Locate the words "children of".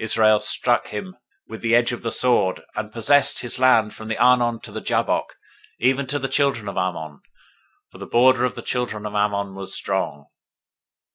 6.28-6.78, 8.62-9.12